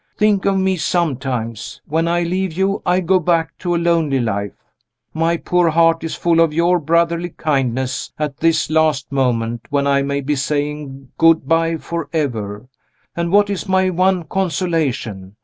[0.17, 1.79] Think of me sometimes.
[1.85, 4.53] When I leave you I go back to a lonely life.
[5.13, 10.01] My poor heart is full of your brotherly kindness at this last moment when I
[10.01, 12.67] may be saying good by forever.
[13.15, 15.35] And what is my one consolation?